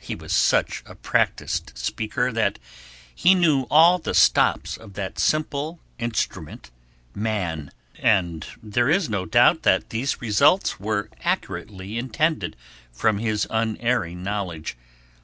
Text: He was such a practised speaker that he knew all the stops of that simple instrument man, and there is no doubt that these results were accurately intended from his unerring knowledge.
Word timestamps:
He 0.00 0.16
was 0.16 0.32
such 0.32 0.82
a 0.86 0.96
practised 0.96 1.70
speaker 1.78 2.32
that 2.32 2.58
he 3.14 3.36
knew 3.36 3.62
all 3.70 3.98
the 4.00 4.12
stops 4.12 4.76
of 4.76 4.94
that 4.94 5.20
simple 5.20 5.78
instrument 6.00 6.72
man, 7.14 7.70
and 8.00 8.44
there 8.60 8.90
is 8.90 9.08
no 9.08 9.24
doubt 9.24 9.62
that 9.62 9.90
these 9.90 10.20
results 10.20 10.80
were 10.80 11.10
accurately 11.22 11.96
intended 11.96 12.56
from 12.90 13.18
his 13.18 13.46
unerring 13.50 14.24
knowledge. 14.24 14.76